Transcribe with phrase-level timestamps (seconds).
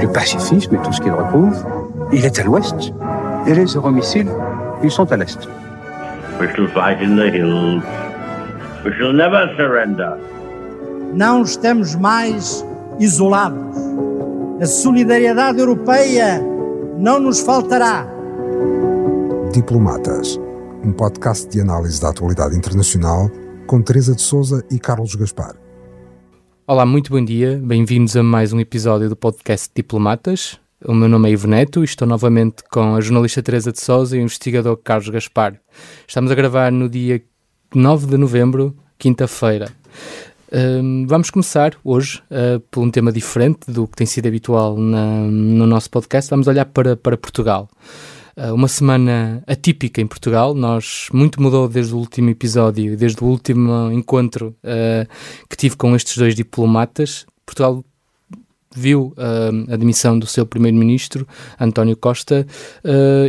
[0.00, 1.56] Le pacifisme et tout ce qu'il recouvre,
[2.12, 2.92] il est à l'ouest.
[3.46, 4.30] Et les euromissiles,
[4.82, 5.38] ils sont à l'est.
[6.40, 7.82] We shall fight in the hills.
[8.84, 10.16] We shall never surrender.
[11.14, 12.64] Não estamos mais
[13.00, 13.76] isolados.
[14.60, 16.40] A solidariedade europeia
[16.96, 18.06] não nos faltará.
[19.52, 20.38] Diplomatas,
[20.84, 23.28] um podcast de análise da atualidade internacional
[23.66, 25.54] com Teresa de Souza e Carlos Gaspar.
[26.70, 27.58] Olá, muito bom dia.
[27.64, 30.60] Bem-vindos a mais um episódio do podcast Diplomatas.
[30.84, 34.14] O meu nome é Ivo Neto e estou novamente com a jornalista Teresa de Souza
[34.14, 35.58] e o investigador Carlos Gaspar.
[36.06, 37.22] Estamos a gravar no dia
[37.74, 39.72] 9 de novembro, quinta-feira.
[40.52, 45.22] Um, vamos começar hoje uh, por um tema diferente do que tem sido habitual na,
[45.22, 46.28] no nosso podcast.
[46.28, 47.66] Vamos olhar para, para Portugal.
[48.38, 50.54] Uh, uma semana atípica em Portugal.
[50.54, 55.08] Nós muito mudou desde o último episódio, desde o último encontro uh,
[55.50, 57.26] que tive com estes dois diplomatas.
[57.44, 57.84] Portugal
[58.72, 61.26] viu uh, a demissão do seu primeiro-ministro,
[61.58, 62.46] António Costa,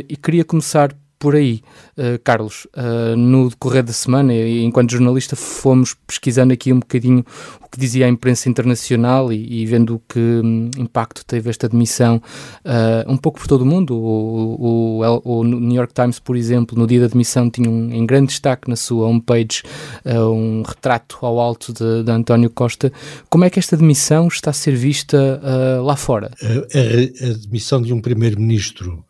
[0.08, 1.62] e queria começar por aí.
[1.98, 7.26] Uh, Carlos, uh, no decorrer da semana, enquanto jornalista, fomos pesquisando aqui um bocadinho
[7.62, 12.22] o que dizia a imprensa internacional e, e vendo que um, impacto teve esta demissão
[12.66, 13.96] uh, um pouco por todo o mundo.
[13.96, 18.06] O, o, o, New York Times, por exemplo, no dia da demissão, tinha um, em
[18.06, 19.62] grande destaque na sua homepage
[20.06, 22.92] um retrato ao alto de, de, António Costa.
[23.30, 25.42] Como é que esta demissão está a ser vista
[25.84, 26.32] lá fora?
[26.42, 29.04] A, a, a demissão de um primeiro-ministro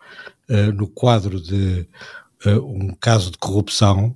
[0.49, 1.87] uh, no quadro de
[2.45, 4.15] uh, um caso de corrupção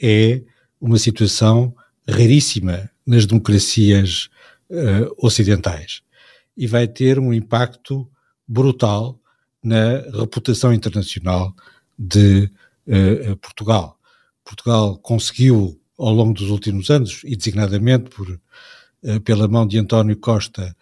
[0.00, 0.42] é
[0.80, 1.74] uma situação
[2.08, 4.28] raríssima nas democracias
[4.70, 6.02] uh, ocidentais
[6.56, 8.08] e vai ter um impacto
[8.46, 9.18] brutal
[9.62, 11.54] na reputação internacional
[11.98, 12.50] de
[13.40, 13.98] Portugal.
[14.42, 18.40] Portugal conseguiu, ao longo dos últimos anos, e designadamente por,
[19.22, 20.74] pela mão de António Costa,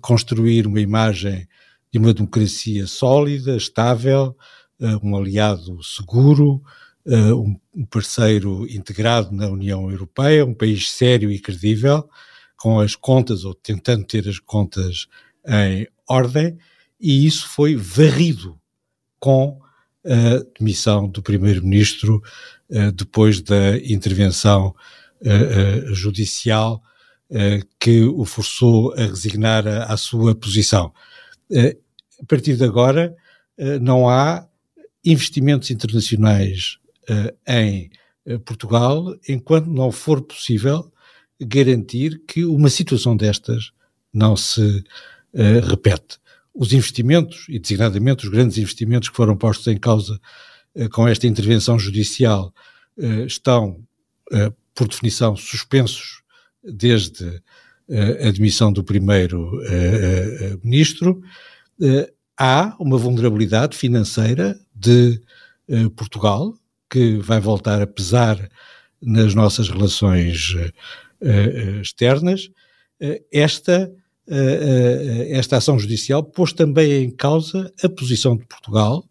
[0.00, 1.46] construir uma imagem
[1.94, 4.36] de uma democracia sólida, estável,
[4.80, 6.60] uh, um aliado seguro,
[7.06, 12.08] uh, um parceiro integrado na União Europeia, um país sério e credível,
[12.56, 15.06] com as contas, ou tentando ter as contas
[15.46, 16.58] em ordem,
[17.00, 18.58] e isso foi varrido
[19.20, 19.60] com
[20.04, 22.22] a demissão do primeiro-ministro
[22.94, 24.74] depois da intervenção
[25.92, 26.82] judicial
[27.78, 30.92] que o forçou a resignar à sua posição
[32.20, 33.16] a partir de agora,
[33.56, 34.44] eh, não há
[35.04, 37.88] investimentos internacionais eh, em
[38.26, 40.90] eh, Portugal enquanto não for possível
[41.40, 43.72] garantir que uma situação destas
[44.12, 44.84] não se
[45.68, 46.18] repete.
[46.54, 50.20] Os investimentos, e designadamente os grandes investimentos que foram postos em causa
[50.92, 52.54] com esta intervenção judicial,
[53.26, 53.84] estão,
[54.72, 56.22] por definição, suspensos
[56.62, 57.42] desde
[58.22, 61.22] a admissão do primeiro-ministro uh,
[62.36, 65.20] há uma vulnerabilidade financeira de
[65.68, 66.54] uh, Portugal
[66.90, 68.48] que vai voltar a pesar
[69.00, 72.50] nas nossas relações uh, externas.
[73.32, 73.90] esta,
[75.30, 79.04] esta ação judicial pôs também em causa a posição de Portugal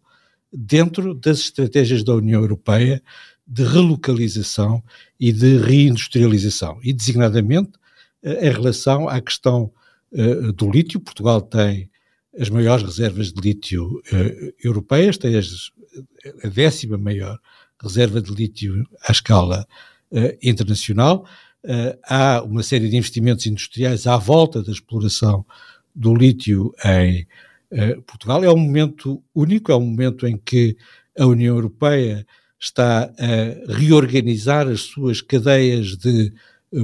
[0.52, 3.02] dentro das estratégias da União Europeia
[3.46, 4.82] de relocalização
[5.18, 7.72] e de reindustrialização, e designadamente
[8.22, 9.72] em relação à questão
[10.56, 11.00] do lítio.
[11.00, 11.90] Portugal tem
[12.38, 15.70] as maiores reservas de lítio uh, europeias, tem as,
[16.42, 17.38] a décima maior
[17.80, 19.66] reserva de lítio à escala
[20.10, 21.26] uh, internacional.
[21.64, 25.44] Uh, há uma série de investimentos industriais à volta da exploração
[25.94, 27.26] do lítio em
[28.06, 28.42] Portugal.
[28.44, 30.76] É um momento único, é um momento em que
[31.18, 32.26] a União Europeia
[32.58, 36.32] está a reorganizar as suas cadeias de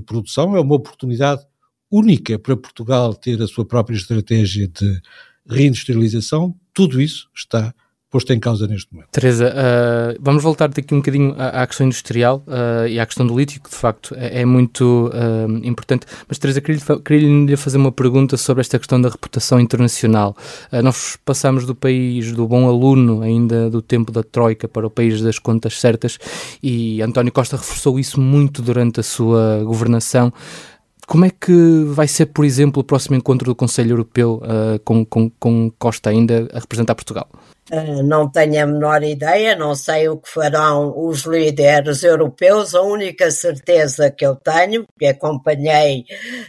[0.06, 0.56] produção.
[0.56, 1.44] É uma oportunidade
[1.90, 5.00] única para Portugal ter a sua própria estratégia de
[5.50, 7.74] reindustrialização, tudo isso está
[8.10, 9.08] posto em causa neste momento.
[9.12, 13.24] Teresa, uh, vamos voltar daqui um bocadinho à, à questão industrial uh, e à questão
[13.24, 16.06] do lítio, que de facto é, é muito uh, importante.
[16.26, 20.36] Mas, Teresa, queria-lhe queria fazer uma pergunta sobre esta questão da reputação internacional.
[20.82, 25.22] nós passamos do país do bom aluno, ainda do tempo da Troika, para o país
[25.22, 26.18] das contas certas,
[26.60, 30.32] e António Costa reforçou isso muito durante a sua governação
[31.10, 35.04] Como é que vai ser, por exemplo, o próximo encontro do Conselho Europeu uh, com,
[35.04, 37.28] com, com Costa ainda a representar Portugal?
[37.72, 42.74] Uh, não tenho a menor ideia, não sei o que farão os líderes europeus.
[42.74, 46.00] A única certeza que eu tenho, que acompanhei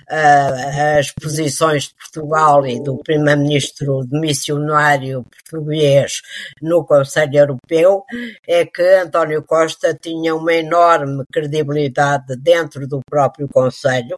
[0.10, 6.22] uh, as posições de Portugal e do primeiro-ministro missionário português
[6.60, 8.04] no Conselho Europeu,
[8.48, 14.18] é que António Costa tinha uma enorme credibilidade dentro do próprio Conselho.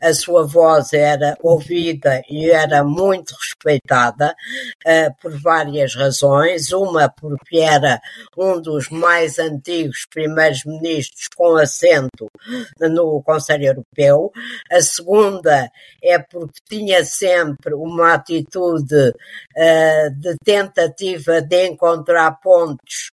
[0.00, 4.34] A sua voz era ouvida e era muito respeitada
[4.86, 6.27] uh, por várias razões
[6.72, 8.00] Uma, porque era
[8.36, 12.30] um dos mais antigos primeiros ministros com assento
[12.80, 14.32] no Conselho Europeu.
[14.70, 15.70] A segunda
[16.02, 23.10] é porque tinha sempre uma atitude uh, de tentativa de encontrar pontos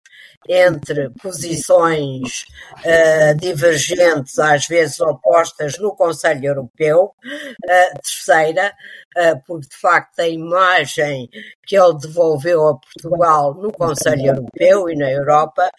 [0.49, 2.45] entre posições
[2.79, 7.15] uh, divergentes, às vezes opostas, no Conselho Europeu.
[7.25, 8.73] Uh, terceira,
[9.17, 11.29] uh, porque de facto a imagem
[11.67, 15.71] que ele devolveu a Portugal no Conselho Europeu e na Europa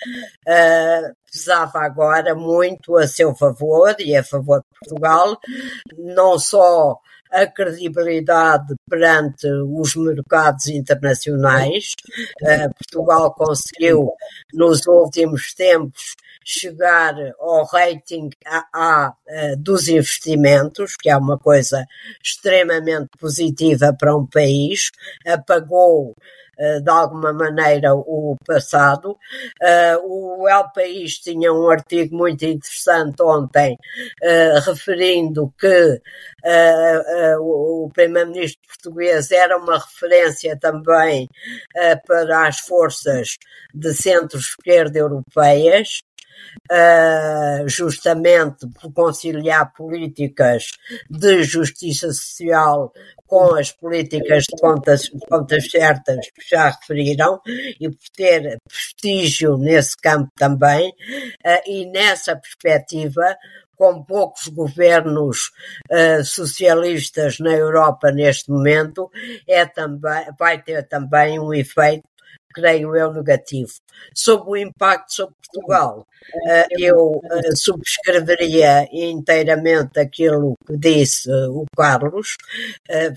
[1.32, 5.38] pesava agora muito a seu favor e a favor de Portugal,
[5.98, 6.98] não só
[7.36, 11.92] a credibilidade perante os mercados internacionais.
[12.42, 14.14] Uh, Portugal conseguiu,
[14.56, 21.86] nos últimos tempos, chegar ao rating AA uh, dos investimentos, que é uma coisa
[22.24, 24.92] extremamente positiva para um país,
[25.26, 26.26] apagou eh,
[26.82, 29.18] de alguma maneira o passado.
[29.62, 33.78] Eh, o El País tinha um artigo muito interessante ontem
[34.22, 36.02] eh, referindo que
[37.40, 41.28] o primeiro-ministro português era uma referência também
[42.06, 43.38] para as forças
[43.74, 46.04] de centro-esquerda europeias.
[46.72, 50.72] Uh, justamente por conciliar políticas
[51.10, 52.92] de justiça social
[53.28, 57.40] com as políticas de contas, contas certas que já referiram
[57.80, 63.36] e por ter prestígio nesse campo também, uh, e nessa perspectiva,
[63.76, 65.52] com poucos governos
[65.92, 69.12] uh, socialistas na Europa neste momento,
[69.48, 72.04] é também, vai ter também um efeito
[72.56, 73.74] creio eu, negativo.
[74.14, 76.08] Sobre o impacto sobre Portugal,
[76.48, 82.36] eh, eu eh, subscreveria inteiramente aquilo que disse eh, o Carlos.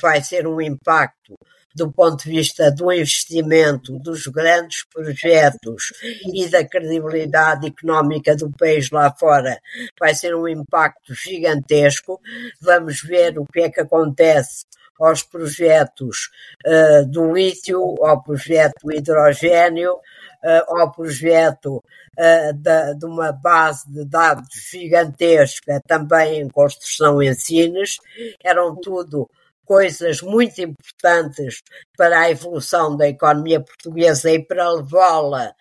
[0.00, 1.34] Vai ser um impacto
[1.74, 5.92] do ponto de vista do investimento, dos grandes projetos
[6.34, 9.60] e da credibilidade económica do país lá fora,
[10.00, 12.20] vai ser um impacto gigantesco.
[12.60, 14.64] Vamos ver o que é que acontece
[14.98, 16.30] aos projetos
[16.66, 24.04] uh, do lítio, ao projeto hidrogênio, uh, ao projeto uh, da, de uma base de
[24.04, 27.98] dados gigantesca também em construção em Sines.
[28.42, 29.28] Eram tudo
[29.68, 31.62] coisas muito importantes
[31.94, 35.52] para a evolução da economia portuguesa e para levá-la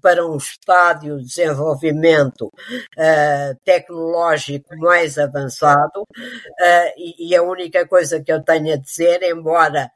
[0.00, 6.02] para um estádio de desenvolvimento uh, tecnológico mais avançado.
[6.02, 9.88] Uh, e, e, a única coisa que eu tenho a dizer, embora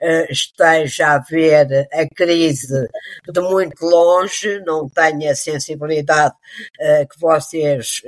[0.00, 2.88] uh, esteja a ver a crise
[3.28, 6.34] de muito longe, não tenha a sensibilidade
[7.10, 8.02] que vocês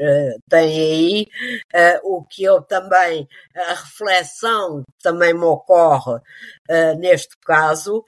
[0.48, 1.26] têm aí,
[2.04, 3.26] o que eu também,
[3.56, 8.04] a reflexão também me ocorre uh, neste caso,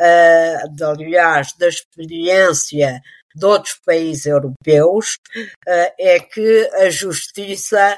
[0.00, 3.00] uh, de, aliás, da experiência
[3.34, 7.96] de outros países europeus, uh, é que a justiça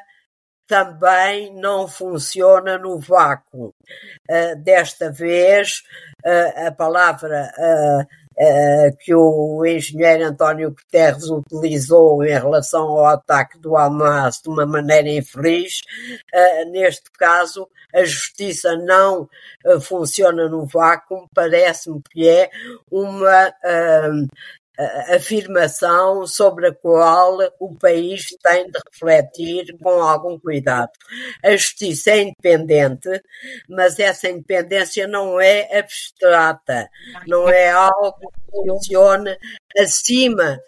[0.66, 3.74] também não funciona no vácuo.
[4.62, 5.82] desta vez,
[6.66, 7.52] a palavra
[9.00, 15.08] que o engenheiro António Guterres utilizou em relação ao ataque do Hamas de uma maneira
[15.08, 15.82] infeliz.
[16.34, 19.28] Uh, neste caso, a justiça não
[19.66, 22.50] uh, funciona no vácuo, parece-me que é
[22.90, 23.52] uma
[25.14, 30.90] afirmação sobre a qual o país tem de refletir com algum cuidado.
[31.42, 33.22] A justiça é independente,
[33.68, 36.88] mas essa independência não é abstrata,
[37.26, 39.36] não é algo funcione
[39.78, 40.58] acima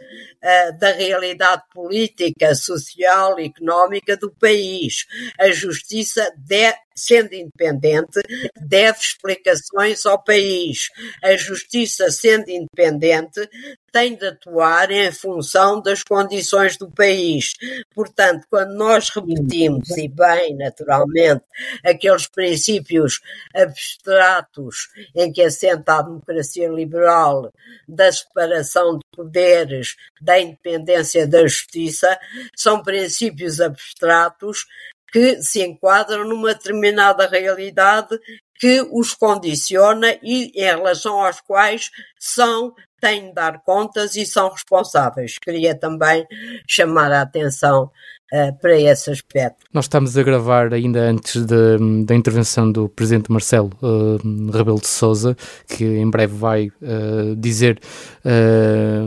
[0.43, 5.07] uh, da realidade política, social e económica do país.
[5.39, 8.21] A justiça, de, sendo independente,
[8.61, 10.89] deve explicações ao país.
[11.23, 13.49] A justiça, sendo independente,
[13.93, 17.53] tem de atuar em função das condições do país.
[17.95, 21.45] Portanto, quando nós repetimos, e bem, naturalmente,
[21.85, 23.21] aqueles princípios
[23.55, 27.53] abstratos em que assenta a democracia liberal
[27.89, 32.19] da separação de poderes, da independência da justiça,
[32.55, 34.67] são princípios abstratos
[35.13, 38.19] que se enquadram numa determinada realidade
[38.59, 44.51] que os condiciona e em relação aos quais são têm de dar contas e são
[44.51, 45.39] responsáveis.
[45.39, 46.27] Queria também
[46.67, 47.91] chamar a atenção
[48.33, 49.65] uh, para esse aspecto.
[49.73, 54.87] Nós estamos a gravar ainda antes de, da intervenção do Presidente Marcelo uh, Rebelo de
[54.87, 55.37] Sousa,
[55.69, 57.81] que em breve vai uh, dizer,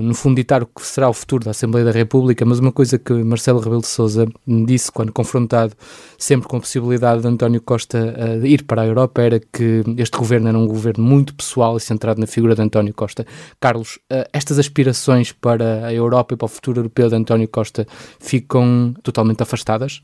[0.01, 2.97] no fundo, ditar o que será o futuro da Assembleia da República, mas uma coisa
[2.97, 5.73] que Marcelo Rebelo de Sousa disse quando confrontado
[6.17, 10.47] sempre com a possibilidade de António Costa ir para a Europa era que este governo
[10.47, 13.25] era um governo muito pessoal e centrado na figura de António Costa.
[13.59, 13.99] Carlos,
[14.31, 17.85] estas aspirações para a Europa e para o futuro europeu de António Costa
[18.19, 20.01] ficam totalmente afastadas?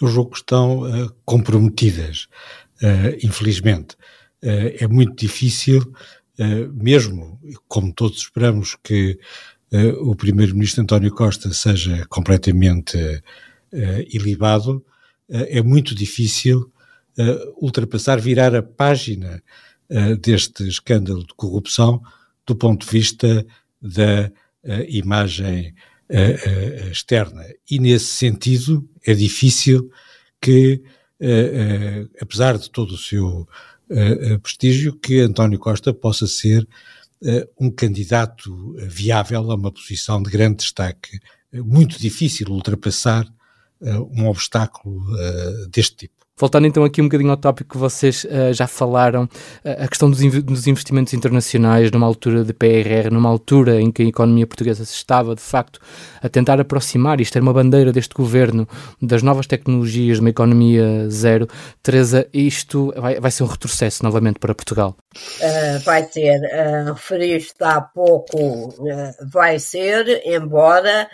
[0.00, 2.28] Eu julgo que estão uh, comprometidas,
[2.82, 3.94] uh, infelizmente.
[4.42, 5.92] Uh, é muito difícil,
[6.72, 9.16] mesmo como todos esperamos que
[10.00, 13.22] o Primeiro-Ministro António Costa seja completamente
[14.08, 14.84] ilibado,
[15.28, 16.72] é muito difícil
[17.60, 19.40] ultrapassar, virar a página
[20.20, 22.02] deste escândalo de corrupção
[22.44, 23.46] do ponto de vista
[23.80, 24.28] da
[24.88, 25.72] imagem
[26.10, 27.44] uh, externa.
[27.70, 29.90] E nesse sentido é difícil
[30.40, 30.82] que,
[31.20, 33.48] uh, apesar de todo o seu
[34.42, 36.66] prestígio, que António Costa possa ser
[37.60, 41.20] um candidato viável a uma posição de grande destaque.
[41.52, 43.26] Muito difícil ultrapassar
[43.82, 45.04] um obstáculo
[45.70, 46.23] deste tipo.
[46.36, 50.10] Voltando então aqui um bocadinho ao tópico que vocês uh, já falaram, uh, a questão
[50.10, 54.44] dos, inv dos, investimentos internacionais numa altura de PRR, numa altura em que a economia
[54.44, 55.78] portuguesa se estava de facto
[56.20, 58.68] a tentar aproximar, isto era uma bandeira deste governo,
[59.00, 61.46] das novas tecnologias, de uma economia zero.
[61.80, 64.96] Teresa, isto vai, vai ser um retrocesso novamente para Portugal?
[65.38, 68.74] Uh, vai ser, uh, referiste há pouco,
[69.30, 71.08] vai ser, embora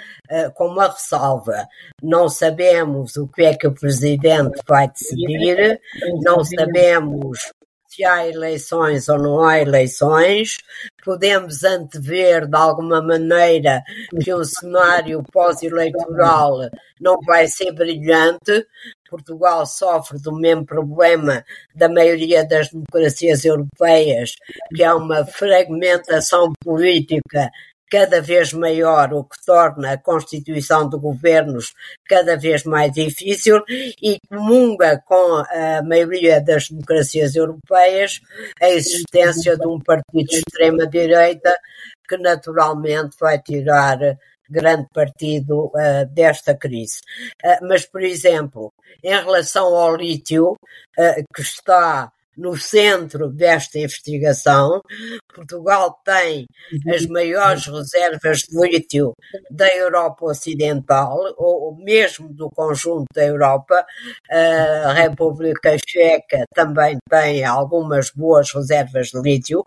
[0.54, 1.66] com uma ressalva.
[2.02, 5.80] Não sabemos o que é que o Presidente vai decidir decidir,
[6.22, 7.52] não sabemos
[7.88, 10.58] se há eleições ou não há eleições,
[11.04, 13.82] podemos antever de alguma maneira
[14.22, 16.70] que um cenário pós-eleitoral
[17.00, 18.64] não vai ser brilhante.
[19.10, 21.44] Portugal sofre do mesmo problema
[21.74, 24.34] da maioria das democracias europeias,
[24.72, 27.50] que é uma fragmentação política
[27.90, 31.74] cada vez maior, o que torna a constituição de governos
[32.08, 38.20] cada vez mais difícil e comunga com a maioria das democracias europeias
[38.62, 41.54] a existência de um partido de extrema-direita
[42.08, 43.98] que naturalmente vai tirar
[44.50, 47.00] grande partido uh, desta crise.
[47.44, 54.80] Uh, mas, por exemplo, em relação ao lítio, uh, que está no centro desta investigação.
[55.32, 56.46] Portugal tem
[56.92, 59.12] as maiores reservas de lítio
[59.50, 63.84] da Europa Ocidental, ou mesmo do conjunto da Europa.
[64.30, 69.64] A República Checa também tem algumas boas reservas de lítio.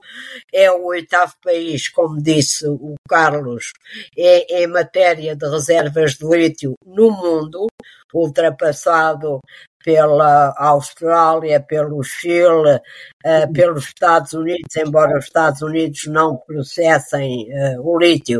[0.51, 3.71] É o oitavo país, como disse o Carlos,
[4.17, 7.67] é, em matéria de reservas de lítio no mundo,
[8.13, 9.39] ultrapassado
[9.83, 12.79] pela Austrália, pelo Chile,
[13.25, 18.39] uh, pelos Estados Unidos, embora os Estados Unidos não processem uh, o lítio,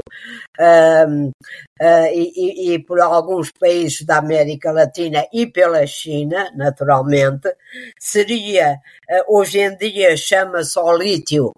[2.13, 7.53] e, e, por alguns países da América Latina e pela China, naturalmente,
[7.99, 8.77] seria,
[9.27, 11.53] hoje em dia chama-se ao lítio,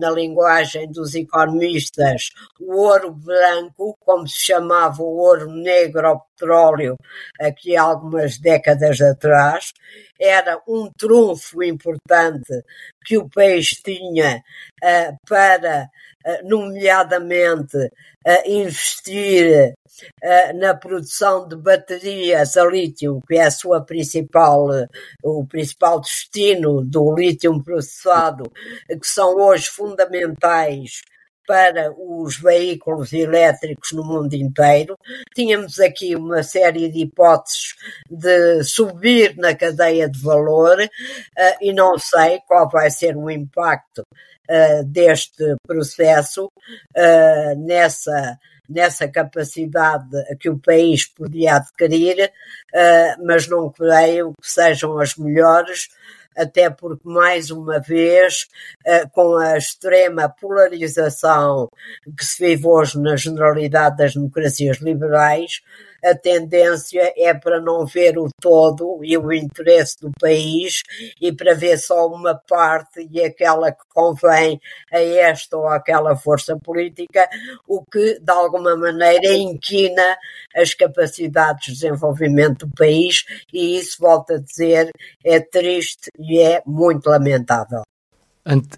[0.00, 2.30] na linguagem dos economistas,
[2.60, 6.96] o ouro branco, como se chamava o ouro negro ao petróleo
[7.40, 9.72] aqui há algumas décadas atrás,
[10.18, 12.64] era um trunfo importante
[13.04, 14.42] que o país tinha
[15.28, 15.88] para,
[16.44, 19.74] nomeadamente, uh, investir
[20.54, 24.68] na produção de baterias a lítio, que é a sua principal,
[25.24, 28.44] o principal destino do lítio processado,
[28.88, 31.00] que são hoje fundamentais
[31.48, 34.98] para os veículos elétricos no mundo inteiro.
[35.34, 37.74] Tínhamos aqui uma série de hipóteses
[38.10, 44.04] de subir na cadeia de valor uh, e não sei qual vai ser o impacto
[44.50, 48.38] uh, deste processo uh, nessa
[48.70, 52.30] nessa capacidade que o país podia adquirir,
[53.24, 55.88] mas não creio que sejam as melhores
[56.38, 58.46] até porque, mais uma vez,
[58.86, 61.68] eh, com a extrema polarização
[62.16, 65.60] que se vive hoje na generalidade das democracias liberais,
[66.04, 70.82] a tendência é para não ver o todo e o interesse do país
[71.20, 74.60] e para ver só uma parte e aquela que convém
[74.92, 77.28] a esta ou aquela força política,
[77.66, 80.16] o que de alguma maneira inquina
[80.54, 84.90] as capacidades de desenvolvimento do país e isso, volto a dizer,
[85.24, 87.82] é triste e é muito lamentável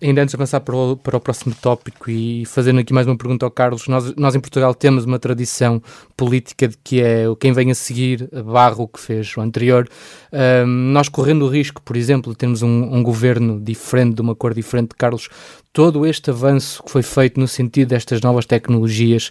[0.00, 3.17] ainda antes de avançar para o, para o próximo tópico e fazendo aqui mais uma
[3.17, 5.81] pergunta ao Carlos, nós, nós em Portugal temos uma tradição
[6.17, 9.89] política de que é quem vem a seguir barra o que fez o anterior.
[10.33, 14.35] Um, nós correndo o risco, por exemplo, de termos um, um, governo diferente, de uma
[14.35, 15.29] cor diferente, Carlos,
[15.73, 19.31] todo este avanço que foi feito no sentido destas novas tecnologias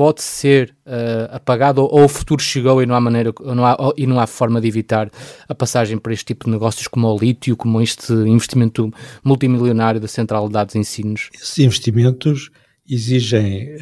[0.00, 3.76] pode ser uh, apagado ou, ou, o futuro chegou e não há maneira não há,
[3.98, 5.10] e não há forma de evitar
[5.46, 8.90] a passagem para este tipo de negócios como o lítio, como este investimento
[9.22, 11.28] multimilionário da central de dados ensinos?
[11.34, 12.50] Esses investimentos
[12.88, 13.76] exigem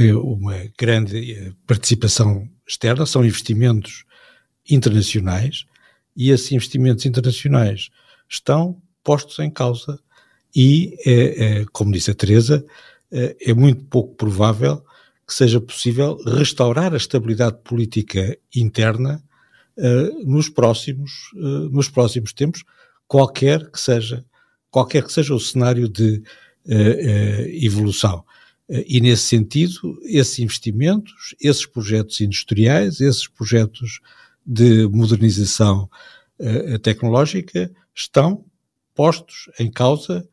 [0.00, 4.04] uh, uma grande participação externa, são investimentos
[4.68, 5.66] internacionais
[6.16, 7.90] e esses investimentos internacionais
[8.28, 10.00] estão postos em causa
[10.52, 10.96] e,
[11.72, 12.66] como disse a Teresa,
[13.12, 14.82] é muito pouco provável
[15.26, 19.22] que seja possível restaurar a estabilidade política interna
[19.76, 22.64] uh, nos próximos uh, nos próximos tempos,
[23.06, 24.24] qualquer que seja
[24.70, 26.22] qualquer que seja o cenário de
[26.66, 28.24] uh, evolução.
[28.68, 34.00] e nesse sentido, esses investimentos, esses projetos industriais, esses projetos
[34.44, 35.88] de modernização
[36.82, 38.44] tecnológica estão
[38.94, 40.26] postos em causa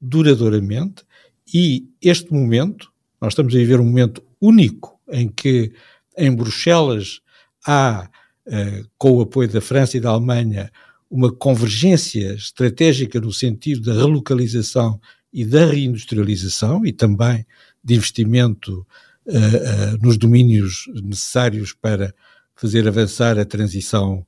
[0.00, 1.04] duradouramente
[1.52, 5.72] e este momento, nós estamos a viver um momento único em que
[6.16, 7.20] em Bruxelas
[7.66, 8.08] há,
[8.46, 10.70] uh, com o apoio da França e da Alemanha,
[11.10, 15.00] uma convergência estratégica no sentido da relocalização
[15.32, 17.46] e da reindustrialização e também
[17.84, 18.86] de investimento
[19.26, 22.14] uh, uh, nos domínios necessários para
[22.54, 24.26] fazer avançar a transição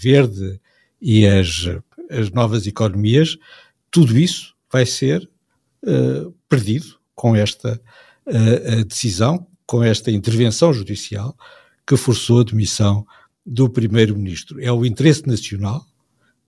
[0.00, 0.60] verde
[1.00, 1.68] e as,
[2.10, 3.38] as novas economias,
[3.88, 5.30] tudo isso vai ser
[6.48, 7.80] perdido com esta
[8.26, 11.36] a, a decisão, com esta intervenção judicial,
[11.86, 13.06] que forçou a demissão
[13.44, 14.60] do Primeiro-Ministro.
[14.60, 15.86] É o interesse nacional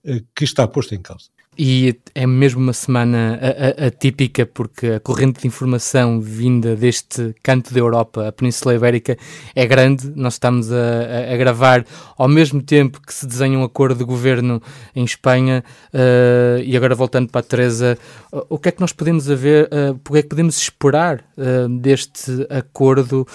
[0.05, 1.29] uh, que está posto em causa.
[1.61, 3.37] E é mesmo uma semana
[3.85, 9.17] atípica, porque a corrente de informação vinda deste canto da Europa, a Península Ibérica,
[9.53, 10.09] é grande.
[10.15, 11.85] Nós estamos a, a gravar
[12.17, 14.61] ao mesmo tempo que se desenha um acordo de governo
[14.95, 15.61] em Espanha.
[15.93, 17.97] Uh, e agora, voltando para a Teresa,
[18.31, 21.67] o que é que nós podemos ver, uh, o que é que podemos esperar uh,
[21.77, 23.27] deste acordo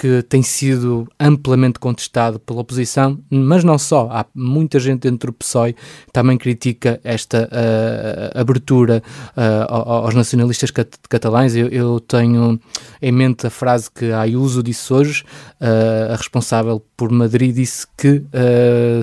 [0.00, 4.08] que tem sido amplamente contestado pela oposição, mas não só.
[4.10, 9.02] Há muita gente dentro do PSOE que também critica esta uh, abertura
[9.36, 11.54] uh, aos nacionalistas cat catalães.
[11.54, 12.58] Eu, eu, tenho
[13.02, 15.22] em mente a frase que a Ayuso disse hoje,
[15.60, 18.22] uh, a responsável por Madrid disse que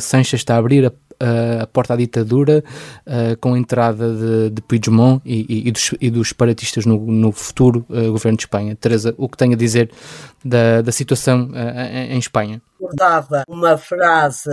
[0.01, 2.63] Sanches está a abrir a a porta à ditadura
[3.05, 6.99] uh, com a entrada de, de Puigdemont e, e, e, dos, e dos separatistas no,
[6.99, 8.75] no futuro uh, governo de Espanha.
[8.75, 9.89] Teresa, o que tem a dizer
[10.43, 12.61] da, da situação uh, em Espanha?
[12.79, 14.49] Recordava uma frase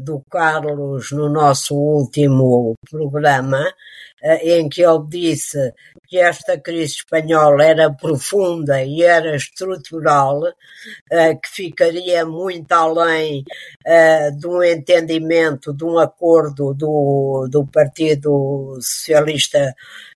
[0.00, 3.64] do Carlos no nosso último programa,
[4.42, 5.72] em que ele disse
[6.06, 13.44] que esta crise espanhola era profunda e era estrutural, uh, que ficaria muito além
[13.86, 19.74] uh, de um entendimento, de um acordo do, do Partido Socialista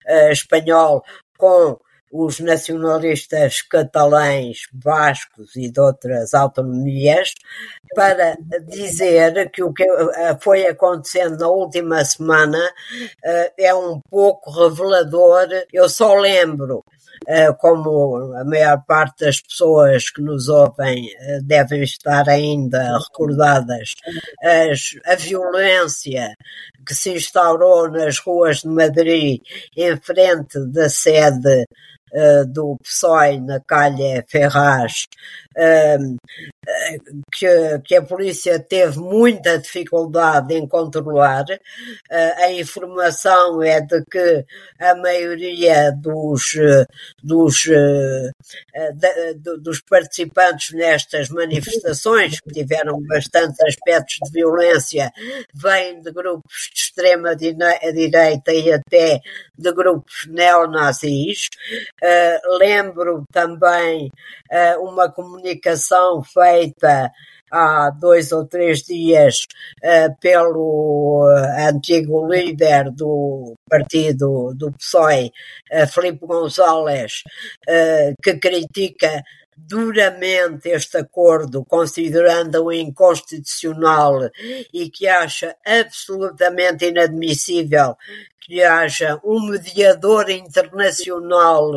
[0.09, 1.03] uh, Espanhol
[1.37, 1.79] com
[2.11, 7.35] os nacionalistas catalães, bascos e de outras autonomias,
[7.95, 8.37] para
[8.69, 12.59] dizer que o que eh, foi acontecendo na última semana
[13.25, 15.49] eh, é um pouco revelador.
[15.73, 16.85] Eu só lembro
[17.27, 21.11] eh, como a maior parte das pessoas que nos ouvem
[21.43, 23.95] devem estar ainda recordadas,
[25.05, 26.35] a violência
[26.87, 29.41] que se instaurou nas ruas de Madrid
[29.77, 31.65] em frente da sede
[32.49, 35.07] do PSOE na Calha Ferraz,
[37.33, 41.45] que, que, a polícia teve muita dificuldade em controlar.
[41.45, 44.45] Uh, a informação é de que
[44.79, 46.55] a maioria dos,
[47.23, 55.13] dos, de, dos participantes nestas manifestações, que tiveram bastantes aspectos de violência,
[55.55, 59.21] vêm de grupos de extrema direita e até
[59.57, 61.49] de grupos neonazis.
[62.59, 64.11] Lembro também
[64.81, 66.80] uma comunicação feita
[67.51, 69.47] há dois ou três dias
[69.83, 71.27] uh, pelo
[71.59, 75.33] antigo líder do partido do PSOE,
[75.93, 77.23] Felipe González,
[78.23, 79.23] que critica
[79.57, 84.31] duramente este acordo, considerando-o inconstitucional
[84.73, 87.97] e que acha absolutamente inadmissível
[88.51, 91.71] que haja um mediador internacional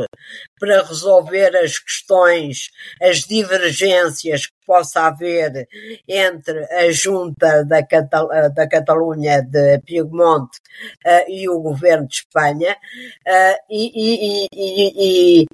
[0.59, 5.67] para resolver as questões, as divergências que possa haver
[6.07, 10.57] entre a junta da, Catal da Catalunha de Piemonte
[11.05, 15.45] uh, e o governo de Espanha uh, e, e, e, e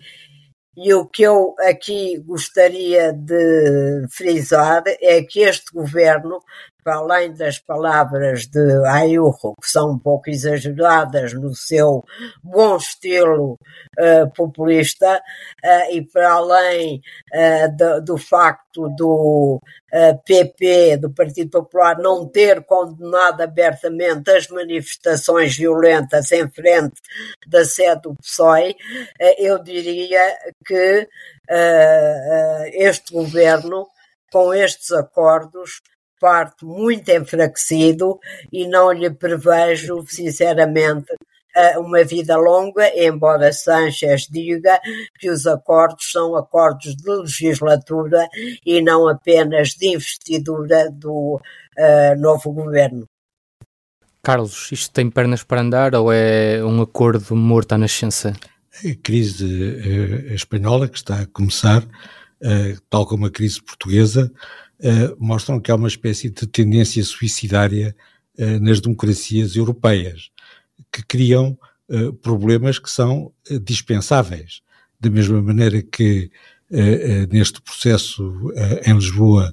[0.81, 6.41] e o que eu aqui gostaria de frisar é que este governo
[6.83, 12.03] para além das palavras de Ayuso, que são um pouco exageradas no seu
[12.43, 17.01] bom estilo uh, populista, uh, e para além
[17.33, 19.59] uh, do, do, facto do
[20.25, 27.01] PP, do Partido Popular, não ter condenado abertamente as manifestações violentas em frente
[27.47, 28.75] da sede do PSOE,
[29.39, 31.07] eu diria que
[32.73, 33.87] este governo,
[34.31, 35.81] com estes acordos,
[36.19, 38.19] parte muito enfraquecido
[38.51, 41.13] e não lhe prevejo, sinceramente,
[41.77, 44.79] uma vida longa, embora Sanchez diga
[45.19, 48.27] que os acordos são acordos de legislatura
[48.65, 53.05] e não apenas de investidura do uh, novo governo.
[54.21, 58.35] Carlos, isto tem pernas para andar ou é um acordo morto à nascença?
[58.85, 64.31] A crise uh, espanhola que está a começar, uh, tal como a crise portuguesa,
[64.79, 67.95] uh, mostram que há uma espécie de tendência suicidária
[68.37, 70.29] uh, nas democracias europeias,
[70.91, 71.57] que criam
[71.89, 73.31] uh, problemas que são
[73.63, 74.61] dispensáveis.
[74.99, 76.29] Da mesma maneira que
[77.31, 78.51] neste processo
[78.85, 79.51] em Lisboa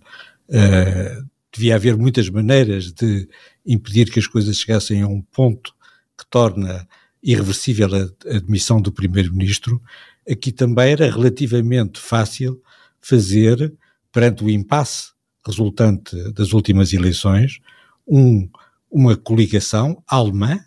[1.51, 3.27] devia haver muitas maneiras de
[3.65, 5.73] impedir que as coisas chegassem a um ponto
[6.19, 6.87] que torna
[7.23, 9.81] irreversível a admissão do primeiro-ministro,
[10.29, 12.61] aqui também era relativamente fácil
[13.01, 13.73] fazer,
[14.13, 15.16] perante o impasse
[15.47, 17.61] resultante das últimas eleições,
[18.07, 18.49] um,
[18.91, 20.61] uma coligação alemã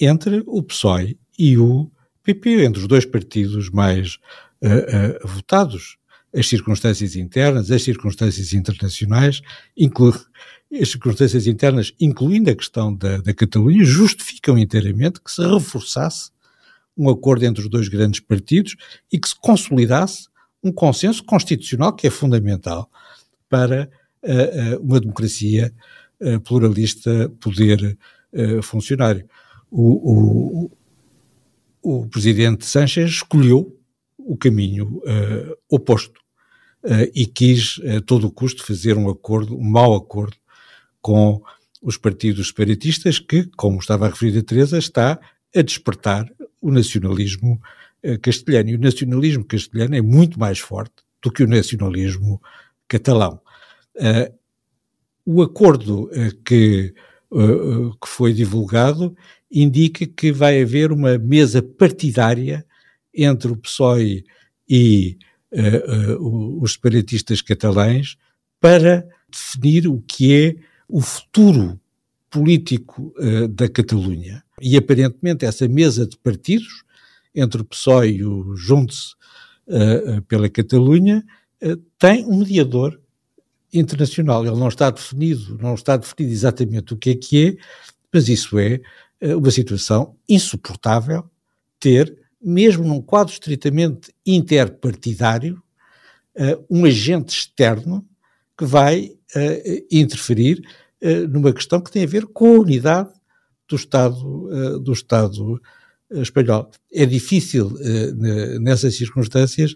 [0.00, 1.90] entre o PSOE e o
[2.22, 4.18] PP, entre os dois partidos mais
[4.62, 5.96] uh, uh, votados.
[6.34, 9.40] As circunstâncias internas, as circunstâncias internacionais,
[10.80, 16.30] as circunstâncias internas, incluindo a questão da, da Catalunha, justificam inteiramente que se reforçasse
[16.98, 18.76] um acordo entre os dois grandes partidos
[19.10, 20.28] e que se consolidasse
[20.62, 22.90] um consenso constitucional que é fundamental
[23.48, 23.88] para
[24.80, 25.72] uma democracia
[26.44, 27.96] pluralista poder
[28.62, 29.24] funcionar.
[29.70, 30.70] O,
[31.82, 33.78] o, o presidente Sanchez escolheu
[34.18, 35.02] o caminho
[35.68, 36.20] oposto
[37.14, 40.36] e quis a todo custo fazer um acordo, um mau acordo
[41.00, 41.42] com
[41.80, 45.18] os partidos separatistas que, como estava a referir a Teresa, está
[45.54, 47.60] a despertar o nacionalismo
[48.22, 48.70] castelhano.
[48.70, 52.40] E o nacionalismo castelhano é muito mais forte do que o nacionalismo
[52.86, 53.40] catalão.
[53.98, 54.32] Uh,
[55.26, 56.94] o acordo uh, que,
[57.30, 59.16] uh, que foi divulgado
[59.50, 62.64] indica que vai haver uma mesa partidária
[63.12, 64.24] entre o PSOE
[64.68, 65.18] e
[66.20, 68.18] os separatistas catalães
[68.60, 70.56] para definir o que é
[70.86, 71.80] o futuro
[72.28, 73.14] político
[73.50, 74.44] da Catalunha.
[74.60, 76.84] E aparentemente essa mesa de partidos
[77.34, 79.16] entre o PSOE e o Junts
[80.28, 81.24] pela Catalunha
[81.98, 83.00] tem um mediador
[83.72, 84.44] internacional.
[84.46, 87.56] Ele não está definido, não está definido exatamente o que é que é,
[88.12, 88.80] mas isso é
[89.20, 91.28] eh, uma situação insuportável
[91.80, 95.62] ter, mesmo num quadro estritamente interpartidário,
[96.34, 98.06] eh, um agente externo
[98.56, 100.62] que vai eh, interferir
[101.30, 103.10] numa questão que tem a ver com a unidade
[103.68, 105.62] do Estado, do Estado
[106.10, 106.72] espanhol.
[106.92, 107.72] É difícil,
[108.60, 109.74] nessas circunstâncias,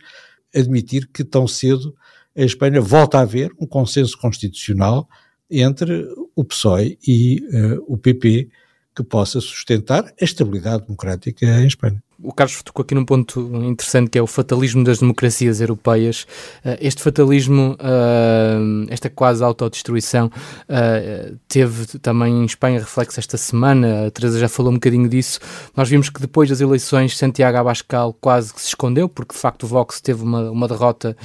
[0.53, 1.95] admitir que tão cedo
[2.37, 5.09] a Espanha volta a haver um consenso constitucional
[5.51, 8.49] entre o PSOE e uh, o PP
[8.95, 14.11] que possa sustentar a estabilidade democrática em Espanha o Carlos tocou aqui num ponto interessante
[14.11, 16.27] que é o fatalismo das democracias europeias.
[16.65, 24.07] Uh, este fatalismo, uh, esta quase autodestruição, uh, teve também em Espanha reflexo esta semana.
[24.07, 25.41] A Teresa já falou um bocadinho disso.
[25.77, 29.65] Nós vimos que depois das eleições, Santiago Abascal quase que se escondeu, porque de facto
[29.65, 31.17] o Vox teve uma, uma derrota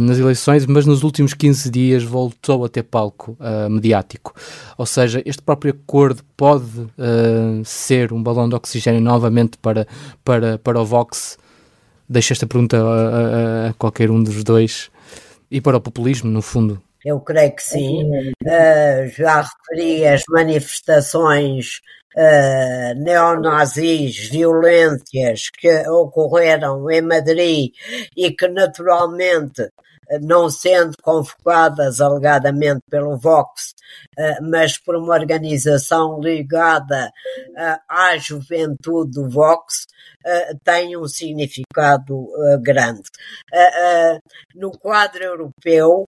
[0.00, 3.36] nas eleições, mas nos últimos 15 dias voltou a ter palco
[3.70, 4.34] mediático.
[4.76, 6.64] Ou seja, este próprio acordo pode
[7.64, 9.86] ser um balão de oxigênio novamente para
[10.24, 11.38] para, para o Vox?
[12.08, 14.90] Deixo esta pergunta a, a, a qualquer um dos dois.
[15.50, 16.82] E para o populismo, no fundo.
[17.04, 18.02] Eu creio que sim.
[18.42, 21.80] Uh, já referi as manifestações
[22.16, 27.72] uh, neonazis, violências que ocorreram em Madrid
[28.16, 29.68] e que naturalmente
[30.22, 33.74] não sendo convocadas alegadamente pelo Vox,
[34.16, 37.10] eh, mas por uma organização ligada
[37.56, 39.86] eh, à juventude do Vox,
[40.24, 42.28] eh, tem um significado
[42.60, 43.02] grande.
[44.54, 46.06] No quadro europeu,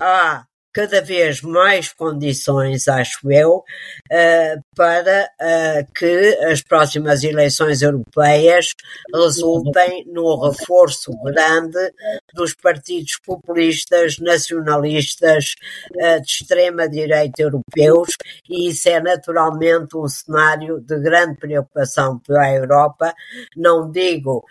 [0.00, 3.62] há cada vez mais condições, acho eu,
[4.10, 8.68] eh, para eh, que as próximas eleições europeias
[9.14, 11.92] resultem num reforço grande
[12.34, 15.54] dos partidos populistas, nacionalistas,
[15.98, 18.16] eh, de extrema-direita europeus,
[18.48, 23.14] e isso é naturalmente um cenário de grande preocupação para a Europa.
[23.56, 24.44] Não digo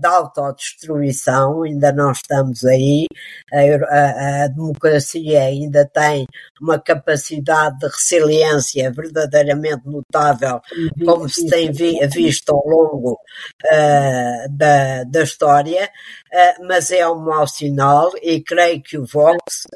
[0.00, 3.06] de autodestruição, ainda não estamos aí.
[3.52, 3.58] A,
[3.94, 6.26] a, a, democracia ainda tem
[6.60, 10.60] uma capacidade de resiliência verdadeiramente notável,
[11.04, 17.18] como se tem vi, visto ao longo uh, da, da história, uh, mas é um
[17.18, 19.66] mau sinal e creio que o Vox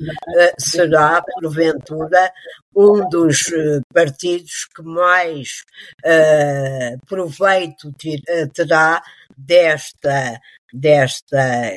[0.58, 2.32] será, porventura,
[2.74, 3.38] um dos
[3.92, 5.64] partidos que mais
[7.08, 7.90] proveito
[8.52, 9.02] terá
[9.36, 10.40] desta,
[10.72, 11.70] desta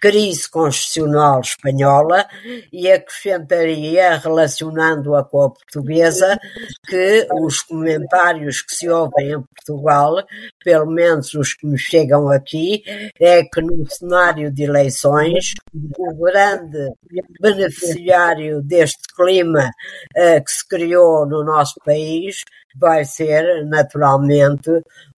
[0.00, 2.26] crise constitucional espanhola
[2.72, 6.38] e acrescentaria, relacionando-a com a portuguesa,
[6.86, 10.24] que os comentários que se ouvem em Portugal,
[10.64, 12.82] pelo menos os que me chegam aqui,
[13.18, 16.92] é que no cenário de eleições, o grande
[17.40, 19.70] beneficiário deste clima
[20.16, 22.42] uh, que se criou no nosso país
[22.78, 24.70] vai ser, naturalmente,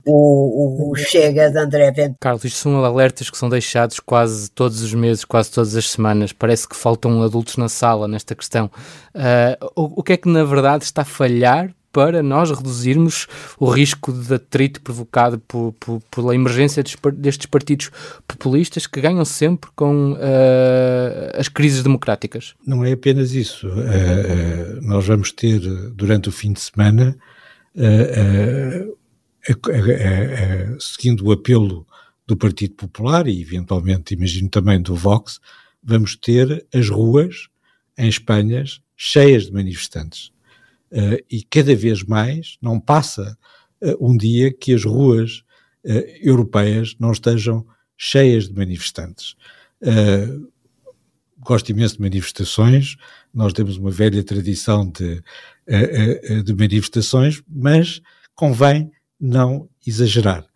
[0.06, 2.16] o, o, Chega de André Ventura.
[2.20, 6.32] Carlos, isto são alertas que são deixados quase todos os meses, quase todas as semanas.
[6.32, 8.70] Parece que faltam adultos na sala nesta questão.
[9.14, 13.26] Uh, o, o que é que na verdade está a falhar para nós reduzirmos
[13.58, 17.90] o risco de atrito provocado por, por, pela emergência destes partidos
[18.26, 20.16] populistas que ganham sempre com uh,
[21.36, 22.54] as crises democráticas.
[22.64, 23.66] Não é apenas isso.
[23.68, 25.58] Uh, uh, nós vamos ter,
[25.90, 27.16] durante o fim de semana,
[30.78, 31.86] seguindo o apelo
[32.26, 35.40] do Partido Popular e, eventualmente, imagino também do Vox,
[35.82, 37.48] vamos ter as ruas
[37.98, 38.64] em Espanha
[38.96, 40.30] cheias de manifestantes.
[40.92, 43.36] Uh, e cada vez mais não passa
[43.80, 45.42] uh, um dia que as ruas
[45.84, 49.36] uh, europeias não estejam cheias de manifestantes.
[51.40, 52.96] Gosto imenso de manifestações,
[53.32, 55.22] nós temos uma velha tradição de,
[56.44, 58.00] de manifestações, mas
[58.34, 60.46] convém não exagerar,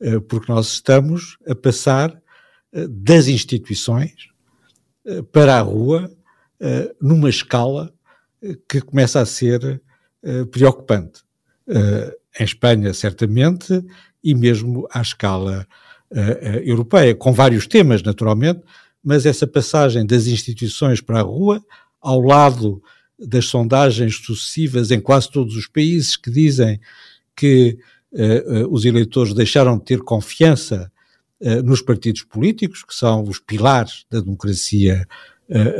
[0.00, 2.10] eh, porque nós estamos a passar
[2.72, 4.28] eh, das instituições
[5.04, 6.10] eh, para a rua
[7.00, 7.92] numa escala
[8.68, 9.82] que começa a ser
[10.52, 11.24] preocupante.
[12.38, 13.84] Em Espanha, certamente,
[14.22, 15.66] e mesmo à escala
[16.64, 18.60] europeia, com vários temas, naturalmente,
[19.02, 21.64] mas essa passagem das instituições para a rua,
[22.00, 22.82] ao lado
[23.18, 26.80] das sondagens sucessivas em quase todos os países que dizem
[27.36, 27.78] que
[28.12, 30.90] uh, os eleitores deixaram de ter confiança
[31.40, 35.06] uh, nos partidos políticos, que são os pilares da democracia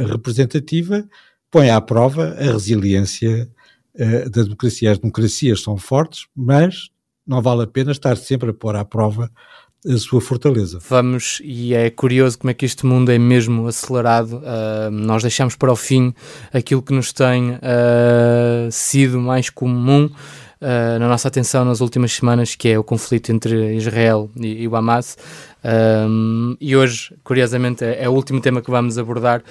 [0.07, 1.09] representativa,
[1.51, 3.49] põe à prova a resiliência
[4.31, 4.91] da democracia.
[4.91, 6.91] As democracias são fortes, mas
[7.27, 9.31] não vale a pena estar sempre a pôr à prova
[9.87, 10.79] a sua fortaleza.
[10.89, 14.37] Vamos, e é curioso como é que este mundo é mesmo acelerado.
[14.37, 16.15] Uh, nós deixamos para o fim
[16.53, 22.55] aquilo que nos tem uh, sido mais comum uh, na nossa atenção nas últimas semanas,
[22.55, 25.17] que é o conflito entre Israel e, e o Hamas.
[25.65, 29.43] Um, e hoje, curiosamente, é, é, o último tema que vamos abordar.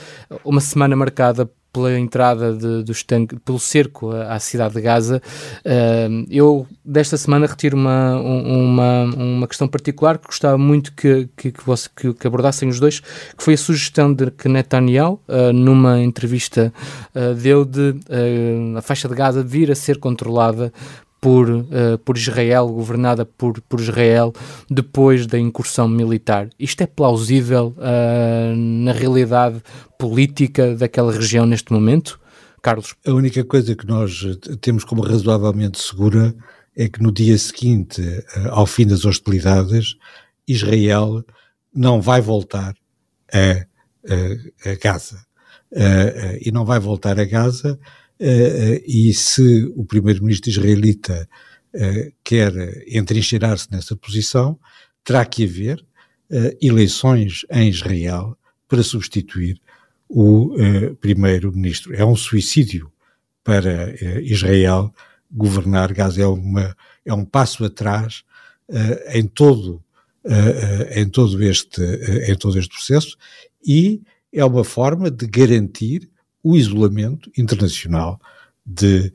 [0.43, 5.21] Uma semana marcada pela entrada de, dos tanques, pelo cerco à, cidade de Gaza.
[5.65, 11.51] Uh, eu, desta semana, retiro uma, uma, uma questão particular que gostava muito que, que,
[11.51, 15.53] que, você, que, que abordassem os dois, que foi a sugestão de que Netanyahu, uh,
[15.53, 16.73] numa entrevista,
[17.15, 17.95] uh, deu de
[18.77, 20.73] a faixa de Gaza vir a ser controlada
[21.21, 24.33] por, uh, por Israel, governada por, por Israel,
[24.67, 26.49] depois da incursão militar.
[26.57, 29.61] Isto é plausível uh, na realidade
[29.99, 32.19] política daquela região neste momento?
[32.63, 32.95] Carlos?
[33.05, 34.23] A única coisa que nós
[34.61, 36.33] temos como razoavelmente segura
[36.75, 39.95] é que no dia seguinte, uh, ao fim das hostilidades,
[40.47, 41.23] Israel
[41.73, 42.73] não vai voltar
[43.31, 43.65] a,
[44.11, 45.23] a, a Gaza.
[46.41, 47.79] e não vai voltar a Gaza
[48.85, 51.27] e se o primeiro-ministro israelita
[51.73, 52.53] uh, quer
[52.87, 54.59] entrincheirar-se nessa posição,
[55.03, 55.83] terá que haver
[56.61, 59.59] eleições em Israel para substituir
[60.07, 60.55] o
[61.01, 61.93] primeiro-ministro.
[61.93, 62.89] É um suicídio
[63.43, 64.93] para Israel
[65.29, 66.21] governar Gaza.
[66.21, 66.73] É, uma,
[67.05, 68.23] é um passo atrás
[69.13, 69.83] em todo
[70.95, 71.81] em todo este
[72.29, 73.17] em todo este processo
[73.65, 76.09] e é uma forma de garantir
[76.43, 78.19] o isolamento internacional
[78.65, 79.13] de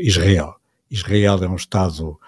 [0.00, 0.54] Israel.
[0.90, 2.18] Israel é um Estado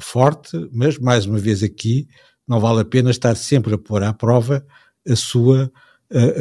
[0.00, 2.08] forte, mas mais uma vez aqui
[2.46, 4.64] não vale a pena estar sempre a pôr à prova
[5.06, 5.70] a sua,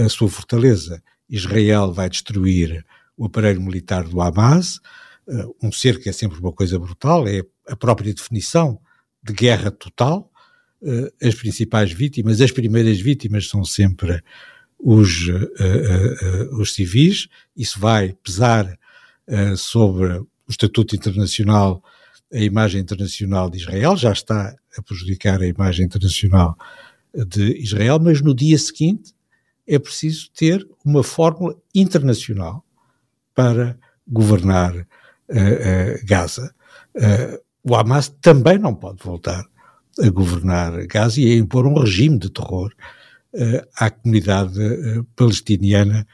[0.05, 1.01] a, sua fortaleza.
[1.29, 2.85] Israel vai destruir
[3.17, 4.79] o aparelho militar do Hamas,
[5.27, 8.79] uh, um cerco é sempre uma coisa brutal, é a própria definição
[9.23, 10.31] de guerra total.
[10.79, 14.21] Uh, as principais vítimas, as primeiras vítimas são sempre
[14.79, 18.77] os, uh, os civis, isso vai pesar
[19.57, 21.83] sobre o Estatuto Internacional,
[22.33, 26.57] a imagem internacional de Israel, já está a prejudicar a imagem internacional
[27.13, 29.13] de Israel, mas no dia seguinte
[29.67, 32.63] é preciso ter uma fórmula internacional
[33.35, 36.53] para governar uh, uh, Gaza.
[36.95, 39.45] Uh, o Hamas também não pode voltar
[39.99, 42.73] a governar Gaza e a impor um regime de terror
[43.75, 44.59] à comunidade
[45.15, 46.07] palestiniana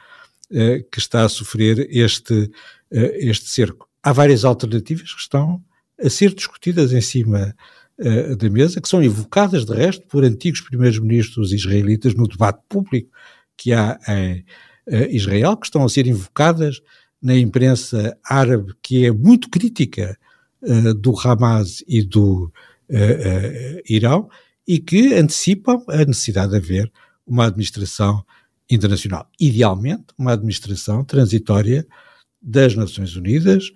[0.49, 2.51] que está a sofrer este,
[2.91, 3.87] este cerco.
[4.03, 5.63] Há várias alternativas que estão
[5.99, 7.55] a ser discutidas em cima
[8.37, 13.09] da mesa, que são evocadas, de resto, por antigos primeiros-ministros israelitas no debate público
[13.55, 14.43] que há em
[15.15, 16.81] Israel, que estão a ser invocadas
[17.21, 20.17] na imprensa árabe que é muito crítica
[20.99, 22.51] do Hamas e do
[23.89, 24.29] Irão
[24.67, 26.91] e que antecipam a necessidade de haver
[27.25, 28.23] uma administração
[28.69, 29.29] internacional.
[29.39, 31.85] Idealmente, uma administração transitória
[32.41, 33.71] das Nações Unidas,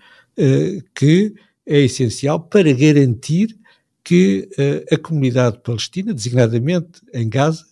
[0.95, 1.33] que
[1.65, 3.57] é essencial para garantir
[4.03, 4.49] que
[4.91, 7.65] a comunidade palestina, designadamente em Gaza,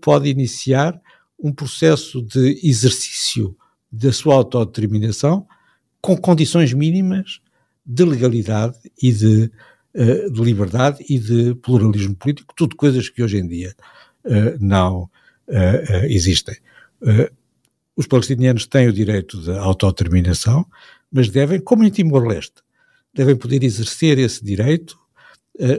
[0.00, 1.00] pode iniciar
[1.38, 3.56] um processo de exercício
[3.90, 5.46] da sua autodeterminação
[6.00, 7.40] com condições mínimas
[7.84, 9.50] de legalidade e de,
[9.94, 13.74] de, liberdade e de pluralismo político, tudo coisas que hoje em dia
[14.60, 15.02] não
[15.48, 16.56] uh, existem.
[17.96, 20.66] os palestinianos têm o direito de autodeterminação,
[21.12, 22.62] mas devem, como em Timor-Leste,
[23.12, 24.98] devem poder exercer esse direito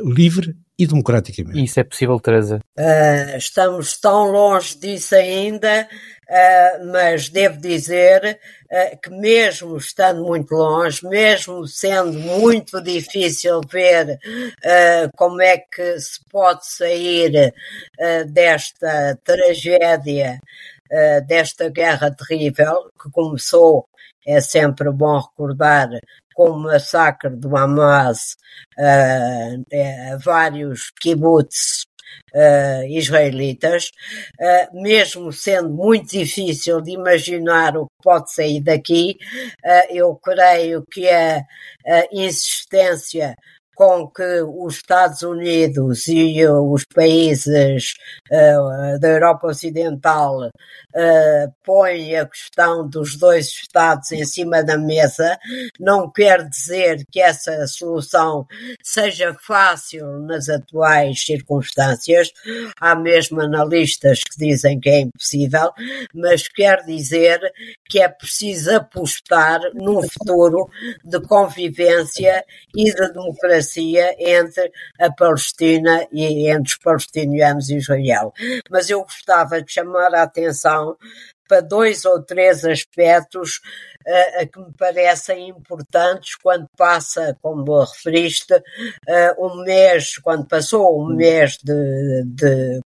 [0.04, 1.64] livre e democraticamente.
[1.64, 2.60] Isso é possível, Teresa?
[3.38, 5.88] estamos tão longe disso ainda
[6.28, 8.40] Uh, mas devo dizer
[8.72, 16.00] uh, que mesmo estando muito longe, mesmo sendo muito difícil ver uh, como é que
[16.00, 17.54] se pode sair
[18.28, 20.40] desta tragédia,
[21.28, 23.88] desta guerra terrível que começou,
[24.26, 25.90] é sempre bom recordar,
[26.36, 28.36] com o massacre do Hamas
[28.78, 31.86] a vários kibbutz
[32.34, 33.92] uh, israelitas,
[34.40, 39.18] uh, mesmo sendo muito difícil de imaginar o que pode sair daqui,
[39.66, 43.36] uh, eu creio que a, a insistência
[43.76, 47.94] com que os Estados Unidos e os países
[48.32, 55.38] uh, da Europa Ocidental uh, põem a questão dos dois Estados em cima da mesa,
[55.80, 58.48] não quer dizer que essa solução
[58.82, 62.32] seja fácil nas atuais circunstâncias.
[62.80, 65.72] Há mesmo analistas que dizem que é impossível,
[66.14, 67.40] mas quer dizer
[67.90, 70.70] que é preciso apostar num futuro
[71.04, 78.34] de convivência e de democracia democracia entre a Palestina e entre os palestinianos e Israel.
[78.70, 80.96] Mas eu gostava de chamar a atenção
[81.48, 83.62] para dois ou três aspectos
[84.08, 91.16] uh, que me parecem importantes quando passa, como referiste, uh, um mês, quando passou um
[91.16, 92.82] mês de, de,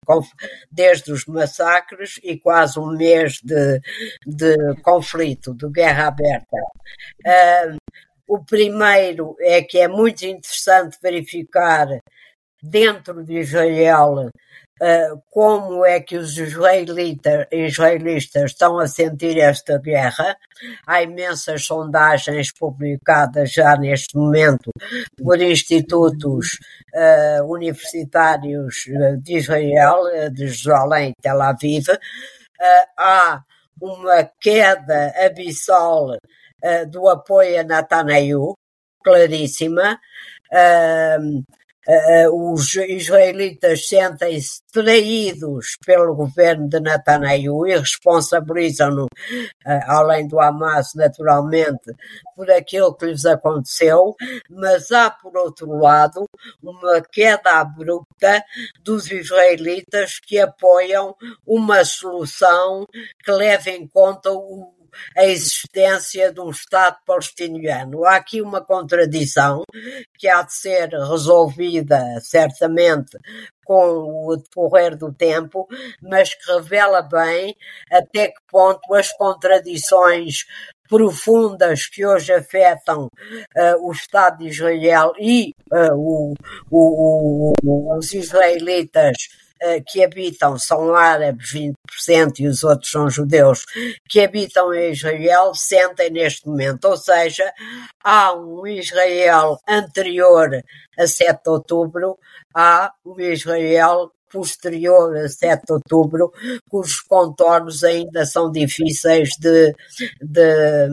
[0.69, 3.79] desde os massacres e quase um mês de,
[4.27, 6.57] de conflito, de guerra aberta.
[7.25, 7.77] Uh,
[8.29, 11.87] o primeiro é que é muito interessante verificar
[12.61, 17.47] dentro de Israel uh, como é que os israelitas,
[18.45, 20.37] estão a sentir esta guerra.
[20.85, 24.69] Há imensas sondagens publicadas já neste momento
[25.17, 26.59] por institutos
[26.93, 28.83] uh, universitários
[29.23, 31.89] de Israel, de Jerusalém e Tel Aviv.
[31.89, 33.43] Uh, há
[33.81, 36.15] uma queda abissal
[36.63, 38.55] uh, do apoio a Netanyahu,
[39.03, 39.99] claríssima.
[40.51, 41.43] Uh,
[41.89, 49.09] uh, os israelitas sentem-se traídos pelo governo de Netanyahu e responsabilizam-no, uh,
[49.87, 51.93] além do Hamas, naturalmente,
[52.35, 54.15] por aquilo que lhes aconteceu,
[54.49, 56.25] mas há, por outro lado,
[56.61, 58.43] uma queda abrupta
[58.83, 62.85] dos israelitas que apoiam uma solução
[63.23, 64.78] que leve em conta o
[65.15, 68.05] a existência de um Estado palestiniano.
[68.05, 69.63] Há aqui uma contradição
[70.17, 73.17] que há de ser resolvida, certamente,
[73.63, 75.67] com o decorrer do tempo,
[76.01, 77.55] mas que revela bem
[77.91, 80.45] até que ponto as contradições
[80.89, 86.33] profundas que hoje afetam uh, o Estado de Israel e uh, o,
[86.71, 89.15] o, o, os israelitas
[89.87, 93.65] que habitam, são árabes 20% e os outros são judeus,
[94.07, 96.85] que habitam em Israel, sentem neste momento.
[96.85, 97.51] Ou seja,
[98.03, 100.49] há um Israel anterior
[100.97, 102.17] a 7 de outubro,
[102.55, 106.31] há um Israel posterior a 7 de outubro,
[106.69, 109.73] cujos contornos ainda são difíceis de,
[110.21, 110.87] de,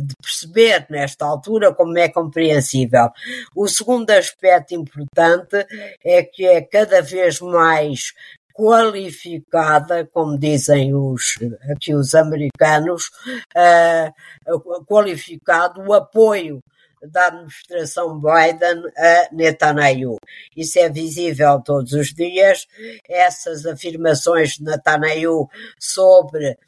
[0.00, 3.08] de, perceber nesta altura, como é compreensível.
[3.54, 5.66] O segundo aspecto importante
[6.04, 8.12] é que é cada vez mais
[8.56, 11.34] qualificada, como dizem os,
[11.70, 13.10] aqui os americanos,
[13.54, 16.62] uh, qualificado o apoio
[17.02, 20.18] da administração Biden a Netanyahu.
[20.56, 22.66] Isso é visível todos os dias.
[23.08, 26.58] Essas afirmações de Netanyahu sobre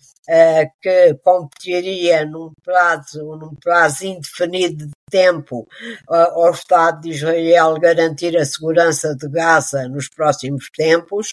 [0.83, 5.67] que competiria num prazo, num prazo indefinido de tempo
[6.09, 11.33] uh, ao Estado de Israel garantir a segurança de Gaza nos próximos tempos,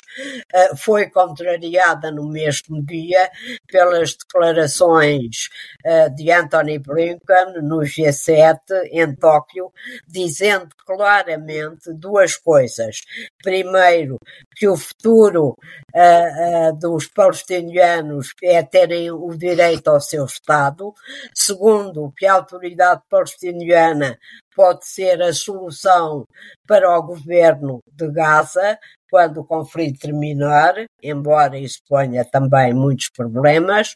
[0.54, 3.30] uh, foi contrariada no mesmo dia
[3.68, 5.50] pelas declarações
[5.86, 8.60] uh, de Anthony Blinken no G7
[8.92, 9.72] em Tóquio,
[10.08, 13.02] dizendo claramente duas coisas.
[13.44, 14.18] Primeiro,
[14.56, 15.58] que o futuro
[16.80, 20.94] dos palestinianos é terem o direito ao seu Estado.
[21.34, 24.18] Segundo, que a autoridade palestiniana
[24.56, 26.26] pode ser a solução
[26.68, 28.78] para o governo de Gaza
[29.10, 33.96] quando o conflito terminar, embora isso ponha também muitos problemas.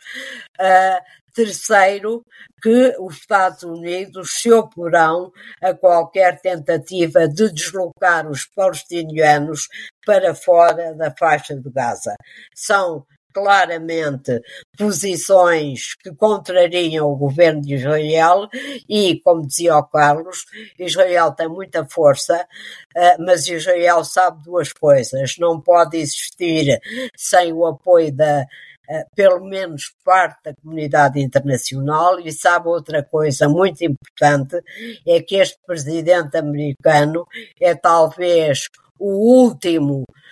[0.60, 2.24] Uh, terceiro,
[2.62, 5.32] que os Estados Unidos se oporão
[5.62, 9.68] a qualquer tentativa de deslocar os palestinianos
[10.06, 12.16] para fora da faixa de Gaza.
[12.54, 14.42] São claramente
[14.78, 18.48] posições que contrariam o governo de Israel
[18.88, 20.46] e, como dizia o Carlos,
[20.78, 22.48] Israel tem muita força,
[22.96, 26.80] eh, mas Israel sabe duas coisas: não pode existir
[27.16, 28.46] sem o apoio da
[28.92, 32.20] eh, pelo menos parte da comunidade internacional.
[32.20, 34.60] E sabe outra coisa muito importante
[35.08, 37.28] é que este presidente americano
[37.62, 38.68] é talvez
[38.98, 39.12] o
[39.44, 40.29] último uh,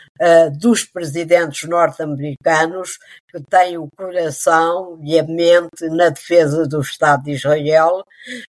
[0.59, 2.97] dos presidentes norte-americanos
[3.29, 8.03] que tem o coração e a mente na defesa do Estado de Israel,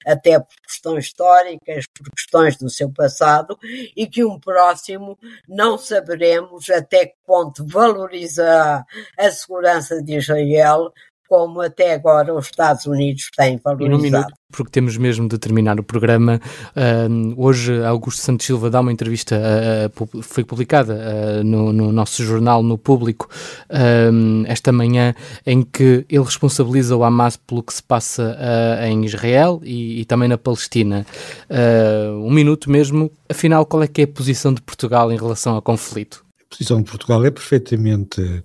[0.07, 3.59] até por questões históricas, por questões do seu passado,
[3.97, 8.85] e que um próximo não saberemos até que ponto valorizará
[9.19, 10.93] a segurança de Israel
[11.29, 13.85] como até agora os Estados Unidos têm valorizado.
[13.85, 16.41] E num minuto, porque temos mesmo de terminar o programa,
[16.75, 22.25] uh, hoje Augusto Santos Silva dá uma entrevista, uh, foi publicada uh, no, no, nosso
[22.25, 23.29] jornal, no Público,
[24.47, 25.15] esta manhã,
[25.45, 28.39] em que ele responsabiliza o Hamas pelo que se passa
[28.87, 31.07] em Israel e, e, também na Palestina.
[32.23, 35.63] um minuto mesmo, afinal, qual é que é a posição de Portugal em relação ao
[35.63, 36.25] conflito?
[36.41, 38.43] A posição de Portugal é perfeitamente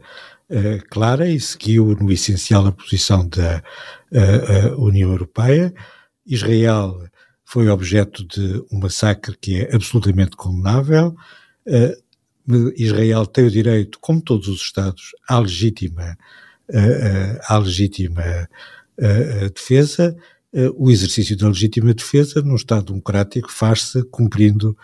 [0.53, 3.63] uh, clara e seguiu no essencial a posição da
[4.11, 5.73] uh, União Europeia.
[6.25, 7.03] Israel
[7.43, 11.15] foi objeto de um massacre que é absolutamente condenável.
[12.75, 16.17] Israel tem o direito, como todos os Estados, à legítima,
[17.47, 18.49] à legítima
[19.53, 20.15] defesa.
[20.77, 24.75] O exercício da legítima defesa num Estado democrático faz-se cumprindo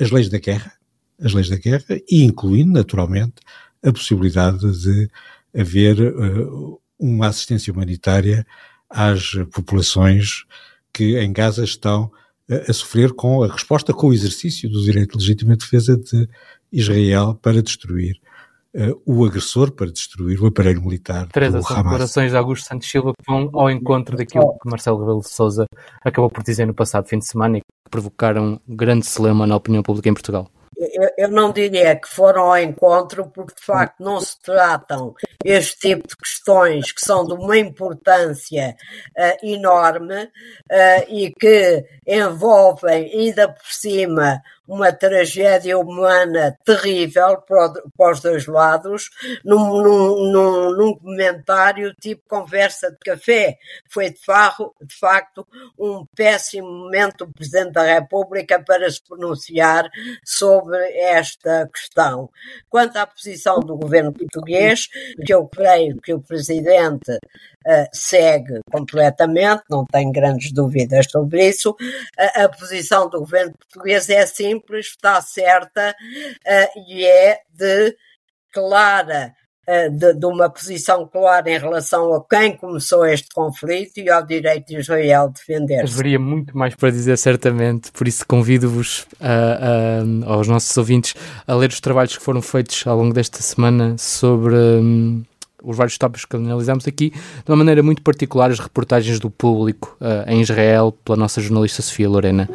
[0.00, 0.72] as leis da guerra,
[1.20, 3.36] as leis da guerra e incluindo, naturalmente,
[3.82, 5.08] a possibilidade de
[5.56, 8.46] haver uh, uma assistência humanitária
[8.90, 10.44] às populações
[10.92, 12.04] que em Gaza estão
[12.50, 16.28] uh, a sofrer com a resposta, com o exercício do direito de legítima defesa de
[16.72, 18.20] Israel para destruir
[18.74, 22.90] uh, o agressor, para destruir o aparelho militar Teresa, do são declarações de Augusto Santos
[22.90, 25.66] Silva que vão ao encontro daquilo que Marcelo Rebelo de Sousa
[26.04, 29.56] acabou por dizer no passado fim de semana e que provocaram um grande celema na
[29.56, 34.00] opinião pública em Portugal eu, eu não diria que foram ao encontro, porque de facto
[34.00, 35.14] não se tratam
[35.44, 38.76] este tipo de questões que são de uma importância
[39.16, 48.20] uh, enorme uh, e que envolvem ainda por cima uma tragédia humana terrível para, os
[48.20, 49.08] dois lados,
[49.42, 53.56] num, num, num, comentário tipo conversa de café.
[53.88, 55.46] Foi de, farro, de facto
[55.78, 59.88] um péssimo momento do Presidente da República para se pronunciar
[60.22, 62.28] sobre esta questão.
[62.68, 64.88] Quanto à posição do governo português,
[65.24, 71.74] que eu creio que o Presidente uh, segue completamente, não tenho grandes dúvidas sobre isso,
[72.18, 74.20] a, a posição do governo português é
[74.58, 77.96] simples, está certa uh, e é de
[78.52, 79.32] clara
[79.66, 84.24] eh, de, de, uma posição clara em relação a quem começou este conflito e ao
[84.24, 85.92] direito de Israel defender-se.
[85.92, 89.06] Haveria muito mais para dizer, certamente, por isso convido-vos
[90.26, 91.14] aos nossos ouvintes
[91.46, 94.54] a ler os trabalhos que foram feitos ao longo desta semana sobre.
[94.54, 95.22] Um,
[95.62, 99.96] os vários tópicos que analisamos aqui, de uma maneira muito particular, as reportagens do público
[100.00, 102.48] uh, em Israel, pela nossa jornalista Sofia Lorena.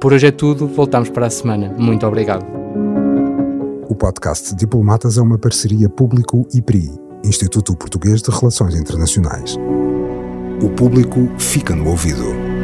[0.00, 1.74] Por hoje é tudo, voltamos para a semana.
[1.76, 2.46] Muito obrigado.
[3.88, 6.88] O podcast Diplomatas é uma parceria público-IPRI,
[7.24, 9.56] Instituto Português de Relações Internacionais.
[10.62, 12.57] O público fica no ouvido.